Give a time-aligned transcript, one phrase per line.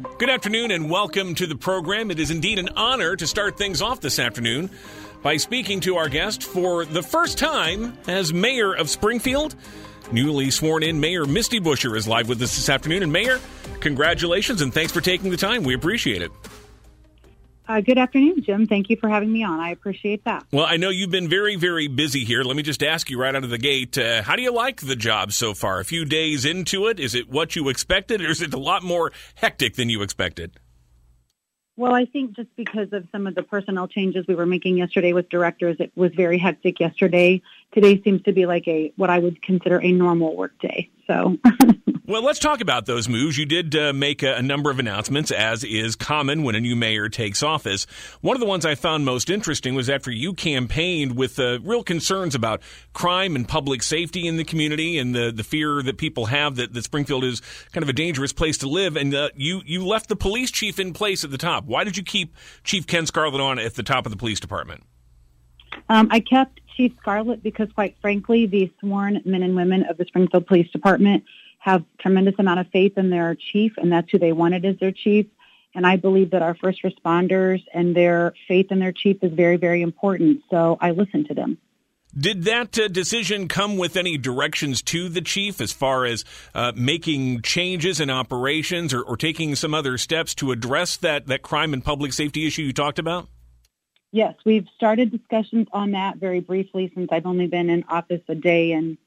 [0.00, 2.10] Good afternoon and welcome to the program.
[2.10, 4.70] It is indeed an honor to start things off this afternoon
[5.22, 9.54] by speaking to our guest for the first time as mayor of Springfield.
[10.10, 13.02] Newly sworn in Mayor Misty Buscher is live with us this afternoon.
[13.02, 13.40] And, Mayor,
[13.80, 15.64] congratulations and thanks for taking the time.
[15.64, 16.32] We appreciate it.
[17.70, 18.66] Uh, good afternoon, Jim.
[18.66, 19.60] Thank you for having me on.
[19.60, 20.44] I appreciate that.
[20.50, 22.42] Well, I know you've been very, very busy here.
[22.42, 24.80] Let me just ask you right out of the gate uh, how do you like
[24.80, 25.78] the job so far?
[25.78, 28.82] A few days into it, is it what you expected, or is it a lot
[28.82, 30.58] more hectic than you expected?
[31.76, 35.12] Well, I think just because of some of the personnel changes we were making yesterday
[35.12, 37.40] with directors, it was very hectic yesterday.
[37.72, 40.90] Today seems to be like a what I would consider a normal work day.
[41.06, 41.38] So
[42.10, 43.38] Well, let's talk about those moves.
[43.38, 46.74] You did uh, make a, a, number of announcements, as is common when a new
[46.74, 47.86] mayor takes office.
[48.20, 51.84] One of the ones I found most interesting was after you campaigned with uh, real
[51.84, 52.62] concerns about
[52.94, 56.72] crime and public safety in the community and the, the fear that people have that,
[56.74, 58.96] that Springfield is kind of a dangerous place to live.
[58.96, 61.64] And uh, you, you left the police chief in place at the top.
[61.66, 64.82] Why did you keep Chief Ken Scarlette on at the top of the police department?
[65.88, 70.04] Um, I kept Chief Scarlette because, quite frankly, the sworn men and women of the
[70.06, 71.22] Springfield Police Department
[71.60, 74.92] have tremendous amount of faith in their chief, and that's who they wanted as their
[74.92, 75.26] chief.
[75.74, 79.56] And I believe that our first responders and their faith in their chief is very,
[79.56, 80.42] very important.
[80.50, 81.58] So I listen to them.
[82.18, 86.72] Did that uh, decision come with any directions to the chief as far as uh,
[86.74, 91.72] making changes in operations or, or, taking some other steps to address that, that crime
[91.72, 93.28] and public safety issue you talked about?
[94.10, 98.34] Yes, we've started discussions on that very briefly since I've only been in office a
[98.34, 98.98] day and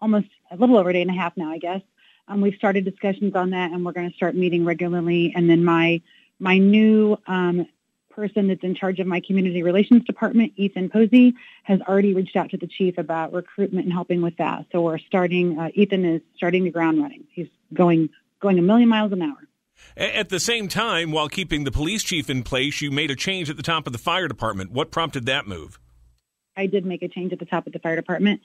[0.00, 1.82] almost a little over a day and a half now, I guess.
[2.28, 5.32] Um, we've started discussions on that, and we're going to start meeting regularly.
[5.34, 6.00] And then my
[6.38, 7.66] my new um,
[8.10, 12.50] person that's in charge of my community relations department, Ethan Posey, has already reached out
[12.50, 14.66] to the chief about recruitment and helping with that.
[14.72, 15.58] So we're starting.
[15.58, 17.24] Uh, Ethan is starting the ground running.
[17.30, 18.08] He's going
[18.40, 19.36] going a million miles an hour.
[19.96, 23.50] At the same time, while keeping the police chief in place, you made a change
[23.50, 24.72] at the top of the fire department.
[24.72, 25.78] What prompted that move?
[26.56, 28.40] I did make a change at the top of the fire department.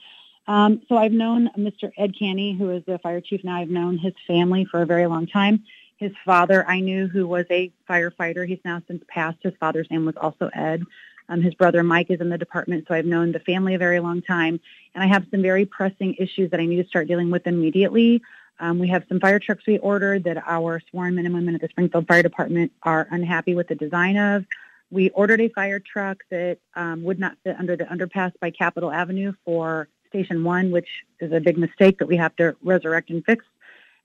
[0.46, 1.92] Um, so I've known Mr.
[1.96, 3.56] Ed Canny, who is the fire chief now.
[3.56, 5.64] I've known his family for a very long time.
[5.96, 8.46] His father, I knew, who was a firefighter.
[8.46, 9.38] He's now since passed.
[9.42, 10.82] His father's name was also Ed.
[11.28, 14.00] Um, his brother Mike is in the department, so I've known the family a very
[14.00, 14.60] long time.
[14.94, 18.20] And I have some very pressing issues that I need to start dealing with immediately.
[18.58, 21.60] Um, we have some fire trucks we ordered that our sworn men and women at
[21.60, 24.44] the Springfield Fire Department are unhappy with the design of.
[24.90, 28.92] We ordered a fire truck that um, would not fit under the underpass by Capitol
[28.92, 30.88] Avenue for Station 1, which
[31.20, 33.44] is a big mistake that we have to resurrect and fix.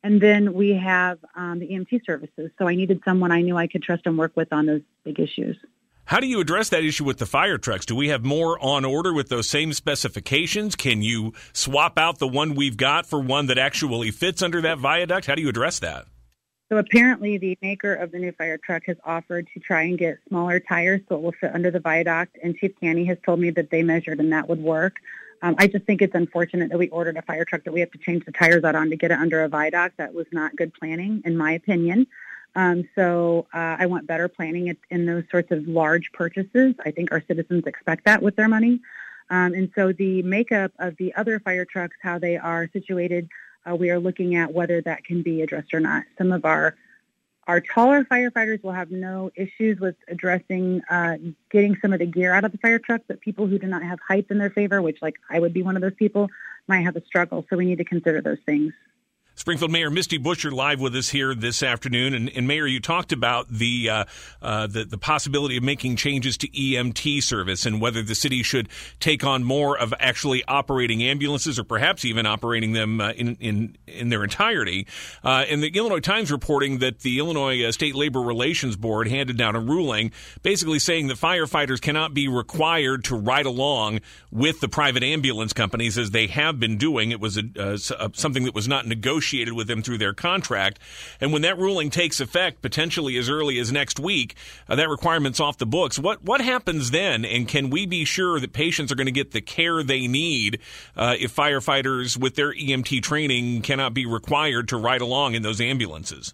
[0.04, 2.50] And then we have um, the EMT services.
[2.58, 5.20] So I needed someone I knew I could trust and work with on those big
[5.20, 5.58] issues.
[6.06, 7.86] How do you address that issue with the fire trucks?
[7.86, 10.78] Do we have more on order with those same specifications?
[10.78, 14.78] Can you swap out the one we've got for one that actually fits under that
[14.78, 15.26] viaduct?
[15.26, 16.06] How do you address that?
[16.70, 20.20] So apparently the maker of the new fire truck has offered to try and get
[20.28, 23.50] smaller tires so it will fit under the viaduct and Chief Canny has told me
[23.52, 24.96] that they measured and that would work.
[25.42, 27.92] Um, I just think it's unfortunate that we ordered a fire truck that we have
[27.92, 29.98] to change the tires out on to get it under a viaduct.
[29.98, 32.08] That was not good planning, in my opinion.
[32.56, 36.74] Um, so uh, I want better planning in those sorts of large purchases.
[36.84, 38.82] I think our citizens expect that with their money.
[39.30, 43.30] Um, and so the makeup of the other fire trucks, how they are situated,
[43.70, 46.06] uh, we are looking at whether that can be addressed or not.
[46.18, 46.76] Some of our
[47.48, 51.16] our taller firefighters will have no issues with addressing uh,
[51.50, 53.82] getting some of the gear out of the fire truck, but people who do not
[53.84, 56.30] have height in their favor, which like I would be one of those people,
[56.68, 57.46] might have a struggle.
[57.50, 58.74] So we need to consider those things.
[59.48, 63.14] Springfield Mayor Misty Buscher live with us here this afternoon, and, and Mayor, you talked
[63.14, 64.06] about the, uh,
[64.42, 68.68] uh, the, the possibility of making changes to EMT service and whether the city should
[69.00, 73.78] take on more of actually operating ambulances or perhaps even operating them uh, in in
[73.88, 74.86] in their entirety.
[75.24, 79.38] Uh, and the Illinois Times reporting that the Illinois uh, State Labor Relations Board handed
[79.38, 80.12] down a ruling
[80.44, 85.98] basically saying that firefighters cannot be required to ride along with the private ambulance companies
[85.98, 87.12] as they have been doing.
[87.12, 90.80] It was a, uh, something that was not negotiated negotiated with them through their contract.
[91.22, 94.36] And when that ruling takes effect, potentially as early as next week,
[94.68, 96.00] uh, that requirement's off the books.
[96.00, 97.26] What what happens then?
[97.26, 100.60] And can we be sure that patients are going to get the care they need
[100.96, 105.62] uh, if firefighters with their EMT training cannot be required to ride along in those
[105.62, 106.34] ambulances?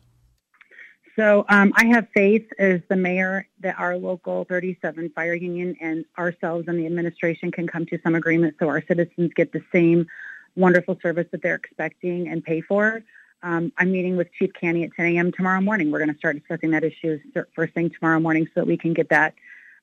[1.16, 6.06] So um, I have faith as the mayor that our local 37 fire union and
[6.18, 10.08] ourselves and the administration can come to some agreement so our citizens get the same
[10.56, 13.04] wonderful service that they're expecting and pay for.
[13.42, 15.32] Um, I'm meeting with Chief Canny at 10 a.m.
[15.32, 15.92] tomorrow morning.
[15.92, 17.20] We're going to start discussing that issue
[17.56, 19.34] first thing tomorrow morning so that we can get that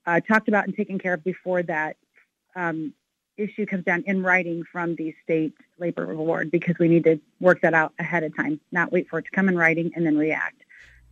[0.06, 1.96] uh, talked about and taken care of before that
[2.56, 2.94] um,
[3.36, 7.60] issue comes down in writing from the state labor board because we need to work
[7.62, 10.16] that out ahead of time, not wait for it to come in writing and then
[10.16, 10.62] react.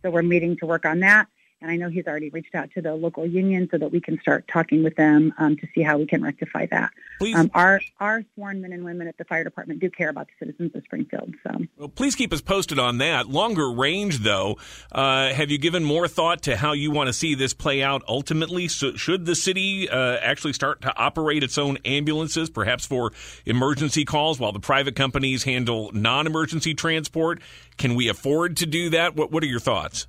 [0.01, 1.27] So we're meeting to work on that.
[1.61, 4.19] And I know he's already reached out to the local union so that we can
[4.21, 6.91] start talking with them um, to see how we can rectify that.
[7.35, 10.45] Um, our our sworn men and women at the fire department do care about the
[10.45, 11.35] citizens of Springfield.
[11.45, 13.27] So, well, please keep us posted on that.
[13.27, 14.57] Longer range, though,
[14.91, 18.03] uh, have you given more thought to how you want to see this play out
[18.07, 18.69] ultimately?
[18.69, 23.11] So should the city uh, actually start to operate its own ambulances, perhaps for
[23.45, 27.41] emergency calls, while the private companies handle non-emergency transport?
[27.77, 29.15] Can we afford to do that?
[29.15, 30.07] What What are your thoughts?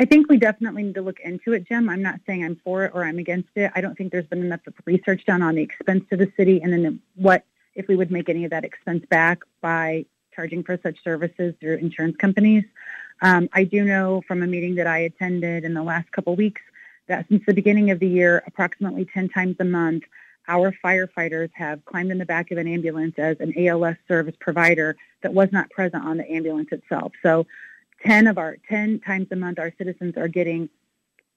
[0.00, 1.88] I think we definitely need to look into it, Jim.
[1.88, 3.72] I'm not saying I'm for it or I'm against it.
[3.74, 6.72] I don't think there's been enough research done on the expense to the city and
[6.72, 10.04] then what if we would make any of that expense back by
[10.34, 12.64] charging for such services through insurance companies.
[13.22, 16.62] Um, I do know from a meeting that I attended in the last couple weeks
[17.08, 20.04] that since the beginning of the year, approximately 10 times a month,
[20.46, 24.96] our firefighters have climbed in the back of an ambulance as an ALS service provider
[25.22, 27.12] that was not present on the ambulance itself.
[27.22, 27.46] So
[28.04, 30.68] 10 of our 10 times a month our citizens are getting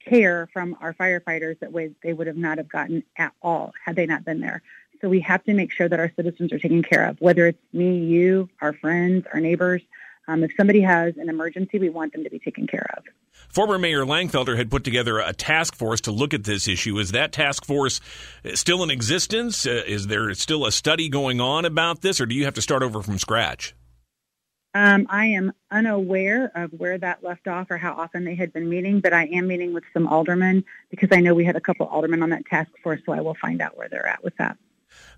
[0.06, 3.96] care from our firefighters that way they would have not have gotten at all had
[3.96, 4.62] they not been there.
[5.02, 7.60] So we have to make sure that our citizens are taken care of, whether it's
[7.74, 9.82] me, you, our friends, our neighbors.
[10.28, 13.04] Um, if somebody has an emergency, we want them to be taken care of.
[13.50, 17.00] Former Mayor Langfelder had put together a task force to look at this issue.
[17.00, 18.00] Is that task force
[18.54, 19.66] still in existence?
[19.66, 22.62] Uh, is there still a study going on about this, or do you have to
[22.62, 23.74] start over from scratch?
[24.74, 28.70] Um, I am unaware of where that left off or how often they had been
[28.70, 31.88] meeting, but I am meeting with some aldermen because I know we had a couple
[31.88, 34.58] aldermen on that task force, so I will find out where they're at with that.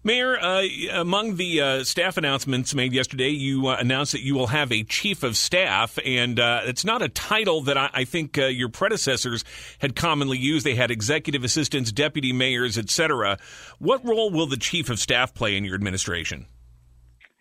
[0.04, 4.48] Mayor, uh, among the uh, staff announcements made yesterday, you uh, announced that you will
[4.48, 8.38] have a chief of staff, and uh, it's not a title that I, I think
[8.38, 9.46] uh, your predecessors
[9.80, 10.66] had commonly used.
[10.66, 13.38] They had executive assistants, deputy mayors, etc.
[13.80, 16.48] What role will the chief of staff play in your administration?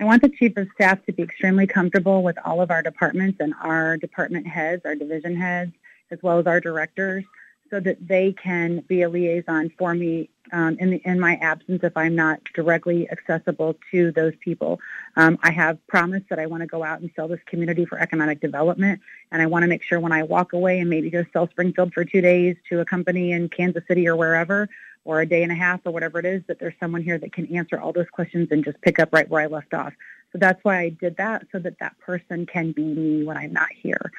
[0.03, 3.39] I want the chief of staff to be extremely comfortable with all of our departments
[3.39, 5.75] and our department heads, our division heads,
[6.11, 7.23] as well as our directors,
[7.71, 11.85] so that they can be a liaison for me um, in, the, in my absence
[11.85, 14.81] if I'm not directly accessible to those people.
[15.17, 17.97] Um, I have promised that I want to go out and sell this community for
[18.01, 19.01] economic development,
[19.31, 21.95] and I want to make sure when I walk away and maybe go sell Springfield
[21.95, 24.69] for two days to a company in Kansas City or wherever,
[25.05, 27.33] or a day and a half or whatever it is, that there's someone here that
[27.33, 29.93] can answer all those questions and just pick up right where I left off.
[30.33, 33.53] So that's why I did that, so that that person can be me when I'm
[33.53, 34.11] not here.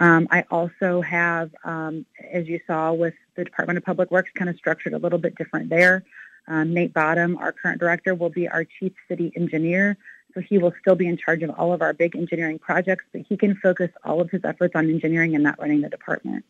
[0.00, 4.50] Um, I also have, um, as you saw with the Department of Public Works, kind
[4.50, 6.04] of structured a little bit different there.
[6.48, 9.96] Um, Nate Bottom, our current director, will be our chief city engineer.
[10.34, 13.22] So he will still be in charge of all of our big engineering projects, but
[13.28, 16.44] he can focus all of his efforts on engineering and not running the department.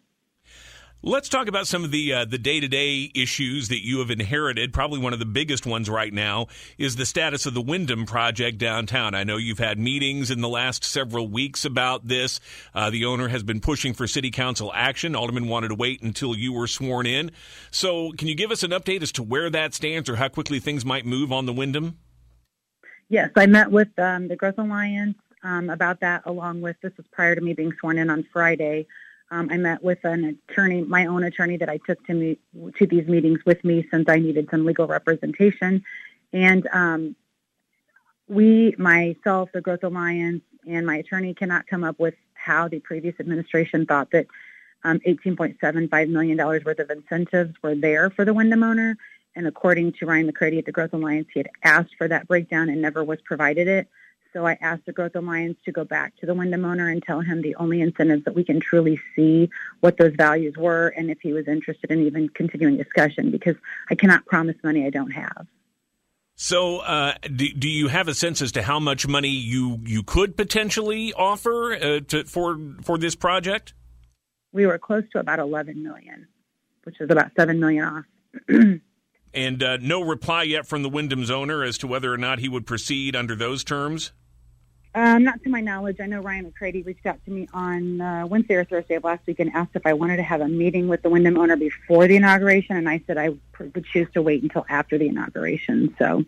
[1.02, 4.10] Let's talk about some of the uh, the day to day issues that you have
[4.10, 4.74] inherited.
[4.74, 8.58] Probably one of the biggest ones right now is the status of the Wyndham project
[8.58, 9.14] downtown.
[9.14, 12.38] I know you've had meetings in the last several weeks about this.
[12.74, 15.16] Uh, the owner has been pushing for city council action.
[15.16, 17.30] Alderman wanted to wait until you were sworn in.
[17.70, 20.60] So, can you give us an update as to where that stands or how quickly
[20.60, 21.96] things might move on the Wyndham?
[23.08, 27.06] Yes, I met with um, the Growth Alliance um, about that, along with this was
[27.10, 28.86] prior to me being sworn in on Friday.
[29.32, 32.36] Um, I met with an attorney, my own attorney that I took to
[32.78, 35.84] to these meetings with me since I needed some legal representation.
[36.32, 37.16] And um,
[38.28, 43.14] we, myself, the Growth Alliance, and my attorney cannot come up with how the previous
[43.20, 44.26] administration thought that
[44.84, 48.96] um, $18.75 million worth of incentives were there for the Wyndham owner.
[49.36, 52.68] And according to Ryan McCrady at the Growth Alliance, he had asked for that breakdown
[52.68, 53.88] and never was provided it.
[54.32, 57.20] So I asked the Growth Alliance to go back to the Wyndham owner and tell
[57.20, 61.20] him the only incentives that we can truly see what those values were and if
[61.20, 63.56] he was interested in even continuing discussion because
[63.90, 65.46] I cannot promise money I don't have.
[66.36, 70.02] So, uh, do, do you have a sense as to how much money you, you
[70.02, 73.74] could potentially offer uh, to, for for this project?
[74.52, 76.28] We were close to about 11 million,
[76.84, 78.04] which is about 7 million off.
[79.34, 82.48] and uh, no reply yet from the Wyndham's owner as to whether or not he
[82.48, 84.12] would proceed under those terms?
[84.92, 85.98] Um, not to my knowledge.
[86.00, 89.24] I know Ryan McCrady reached out to me on uh, Wednesday or Thursday of last
[89.24, 92.08] week and asked if I wanted to have a meeting with the Wyndham owner before
[92.08, 93.28] the inauguration, and I said I
[93.60, 95.94] would choose to wait until after the inauguration.
[95.96, 96.24] So,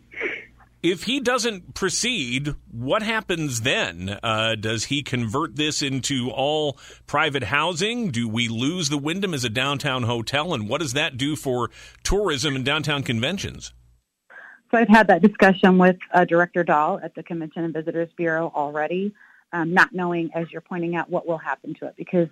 [0.82, 4.18] if he doesn't proceed, what happens then?
[4.22, 8.10] Uh, does he convert this into all private housing?
[8.10, 10.52] Do we lose the Wyndham as a downtown hotel?
[10.52, 11.70] And what does that do for
[12.02, 13.72] tourism and downtown conventions?
[14.70, 18.50] So I've had that discussion with uh, Director Dahl at the Convention and Visitors Bureau
[18.54, 19.14] already,
[19.52, 21.94] um, not knowing, as you're pointing out, what will happen to it.
[21.96, 22.28] Because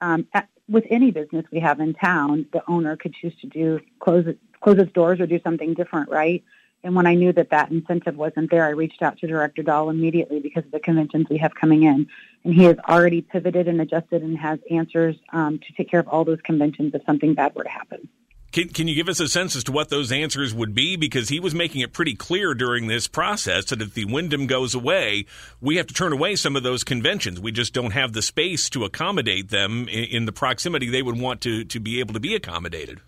[0.00, 3.80] um, at, with any business we have in town, the owner could choose to do
[4.00, 4.24] close
[4.60, 6.44] close its doors or do something different, right?
[6.84, 9.88] And when I knew that that incentive wasn't there, I reached out to Director Dahl
[9.88, 12.08] immediately because of the conventions we have coming in.
[12.44, 16.08] And he has already pivoted and adjusted and has answers um, to take care of
[16.08, 18.08] all those conventions if something bad were to happen.
[18.52, 20.96] Can, can you give us a sense as to what those answers would be?
[20.96, 24.74] Because he was making it pretty clear during this process that if the Wyndham goes
[24.74, 25.24] away,
[25.60, 27.40] we have to turn away some of those conventions.
[27.40, 31.18] We just don't have the space to accommodate them in, in the proximity they would
[31.18, 33.00] want to, to be able to be accommodated.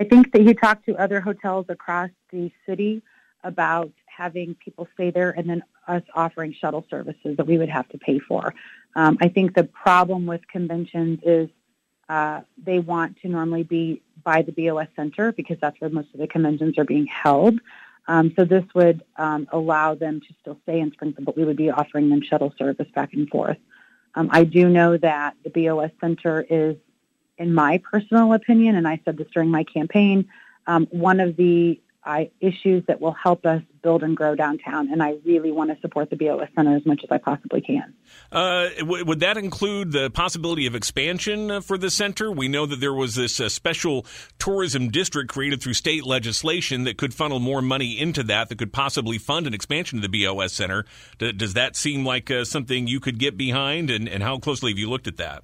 [0.00, 3.02] I think that he talked to other hotels across the city
[3.44, 7.88] about having people stay there and then us offering shuttle services that we would have
[7.90, 8.54] to pay for.
[8.96, 11.48] Um, I think the problem with conventions is
[12.08, 16.20] uh, they want to normally be by the BOS Center because that's where most of
[16.20, 17.58] the conventions are being held.
[18.08, 21.56] Um, so this would um, allow them to still stay in Springfield, but we would
[21.56, 23.58] be offering them shuttle service back and forth.
[24.14, 26.76] Um, I do know that the BOS Center is,
[27.40, 30.28] in my personal opinion, and I said this during my campaign,
[30.66, 34.90] um, one of the I, issues that will help us build and grow downtown.
[34.90, 37.94] And I really want to support the BOS Center as much as I possibly can.
[38.32, 42.30] Uh, w- would that include the possibility of expansion uh, for the center?
[42.32, 44.06] We know that there was this uh, special
[44.38, 48.72] tourism district created through state legislation that could funnel more money into that, that could
[48.72, 50.86] possibly fund an expansion of the BOS Center.
[51.18, 53.90] D- does that seem like uh, something you could get behind?
[53.90, 55.42] And, and how closely have you looked at that?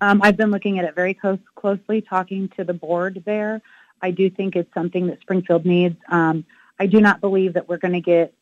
[0.00, 3.60] Um, I've been looking at it very close, closely, talking to the board there.
[4.02, 5.96] I do think it's something that Springfield needs.
[6.08, 6.44] Um,
[6.78, 8.32] I do not believe that we're going to get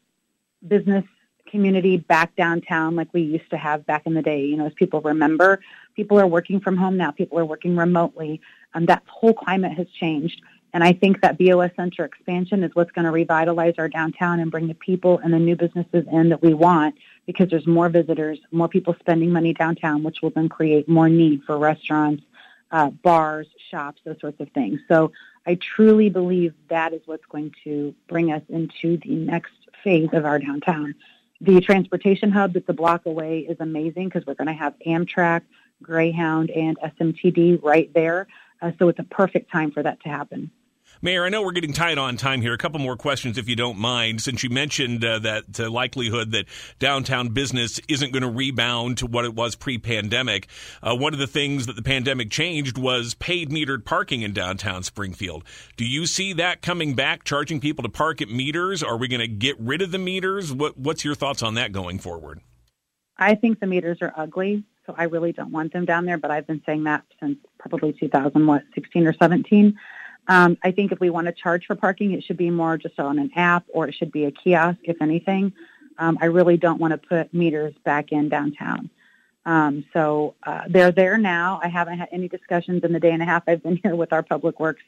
[0.67, 1.05] business
[1.47, 4.45] community back downtown like we used to have back in the day.
[4.45, 5.61] You know, as people remember,
[5.97, 7.11] people are working from home now.
[7.11, 8.41] People are working remotely.
[8.75, 10.43] Um, that whole climate has changed.
[10.75, 14.51] And I think that BOS Center expansion is what's going to revitalize our downtown and
[14.51, 16.95] bring the people and the new businesses in that we want
[17.27, 21.43] because there's more visitors, more people spending money downtown, which will then create more need
[21.45, 22.23] for restaurants,
[22.71, 24.81] uh, bars, shops, those sorts of things.
[24.89, 25.13] So
[25.47, 30.25] I truly believe that is what's going to bring us into the next phase of
[30.25, 30.95] our downtown.
[31.41, 35.43] The transportation hub that's a block away is amazing because we're going to have Amtrak,
[35.83, 38.27] Greyhound, and SMTD right there.
[38.61, 40.50] Uh, so it's a perfect time for that to happen.
[41.00, 42.53] Mayor, I know we're getting tight on time here.
[42.53, 46.33] A couple more questions, if you don't mind, since you mentioned uh, that uh, likelihood
[46.33, 46.47] that
[46.81, 50.49] downtown business isn't going to rebound to what it was pre-pandemic.
[50.83, 54.83] Uh, one of the things that the pandemic changed was paid metered parking in downtown
[54.83, 55.45] Springfield.
[55.77, 58.83] Do you see that coming back, charging people to park at meters?
[58.83, 60.53] Are we going to get rid of the meters?
[60.53, 62.41] What, what's your thoughts on that going forward?
[63.17, 66.18] I think the meters are ugly, so I really don't want them down there.
[66.18, 69.78] But I've been saying that since probably 2016 or 17.
[70.26, 72.99] Um, I think if we want to charge for parking, it should be more just
[72.99, 75.52] on an app or it should be a kiosk, if anything.
[75.99, 78.90] Um, I really don't want to put meters back in downtown.
[79.47, 81.61] Um, so uh, they're there now.
[81.62, 84.12] I haven't had any discussions in the day and a half I've been here with
[84.12, 84.83] our Public Works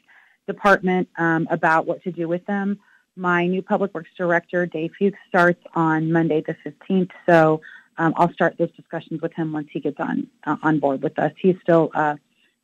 [0.47, 2.79] department um, about what to do with them.
[3.15, 7.11] My new Public Works Director, Dave Fuchs, starts on Monday the 15th.
[7.27, 7.61] So
[8.01, 11.19] um, I'll start those discussions with him once he gets on uh, on board with
[11.19, 11.31] us.
[11.39, 12.15] He's still uh,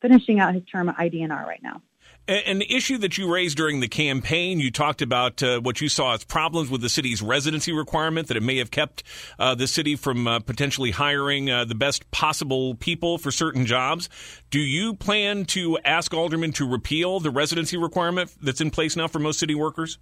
[0.01, 1.81] finishing out his term at IDNR right now.
[2.27, 6.13] An issue that you raised during the campaign, you talked about uh, what you saw
[6.13, 9.03] as problems with the city's residency requirement, that it may have kept
[9.39, 14.09] uh, the city from uh, potentially hiring uh, the best possible people for certain jobs.
[14.49, 19.07] Do you plan to ask aldermen to repeal the residency requirement that's in place now
[19.07, 19.97] for most city workers?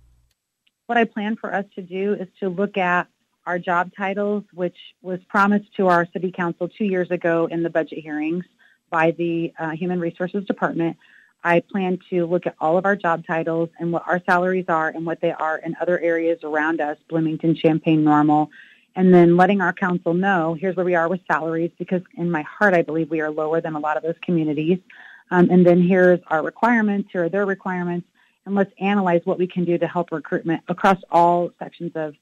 [0.87, 3.07] What I plan for us to do is to look at
[3.45, 7.69] our job titles, which was promised to our city council two years ago in the
[7.69, 8.45] budget hearings
[8.89, 10.97] by the uh, Human Resources Department
[11.45, 14.89] I plan to look at all of our job titles and what our salaries are
[14.89, 18.49] and what they are in other areas around us, Bloomington, Champaign, Normal,
[18.95, 22.41] and then letting our council know here's where we are with salaries because in my
[22.41, 24.79] heart I believe we are lower than a lot of those communities.
[25.29, 28.07] Um, and then here's our requirements, here are their requirements,
[28.47, 32.15] and let's analyze what we can do to help recruitment across all sections of,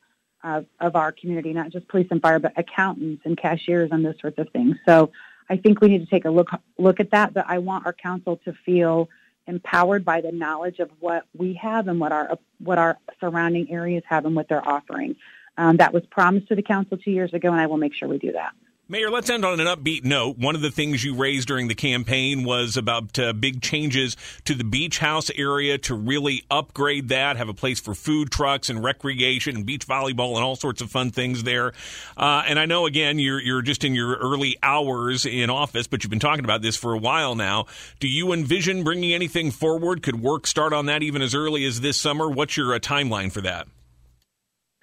[0.43, 4.19] of, of our community, not just police and fire, but accountants and cashiers and those
[4.19, 4.75] sorts of things.
[4.85, 5.11] So
[5.49, 7.33] I think we need to take a look look at that.
[7.33, 9.09] But I want our council to feel
[9.47, 14.03] empowered by the knowledge of what we have and what our what our surrounding areas
[14.07, 15.15] have and what they're offering.
[15.57, 18.07] Um, that was promised to the council two years ago, and I will make sure
[18.07, 18.53] we do that.
[18.89, 20.37] Mayor, let's end on an upbeat note.
[20.37, 24.53] One of the things you raised during the campaign was about uh, big changes to
[24.53, 28.83] the beach house area to really upgrade that, have a place for food trucks and
[28.83, 31.71] recreation and beach volleyball and all sorts of fun things there.
[32.17, 36.03] Uh, and I know, again, you're, you're just in your early hours in office, but
[36.03, 37.67] you've been talking about this for a while now.
[38.01, 40.03] Do you envision bringing anything forward?
[40.03, 42.29] Could work start on that even as early as this summer?
[42.29, 43.65] What's your uh, timeline for that?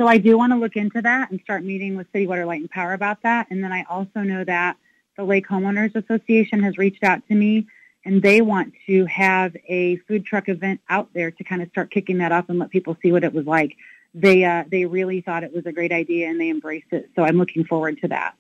[0.01, 2.63] So I do want to look into that and start meeting with City Water, Light,
[2.63, 3.49] and Power about that.
[3.51, 4.79] And then I also know that
[5.19, 7.67] the Lake Homeowners Association has reached out to me
[8.07, 11.91] and they want to have a food truck event out there to kind of start
[11.91, 13.77] kicking that off and let people see what it was like.
[14.15, 17.11] They uh, they really thought it was a great idea and they embraced it.
[17.15, 18.37] So I'm looking forward to that.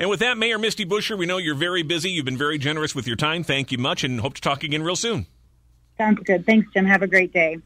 [0.00, 2.10] And with that, Mayor Misty Buscher, we know you're very busy.
[2.10, 3.44] You've been very generous with your time.
[3.44, 5.26] Thank you much, and hope to talk again real soon.
[5.96, 6.44] Sounds good.
[6.44, 6.84] Thanks, Jim.
[6.86, 7.58] Have a great day.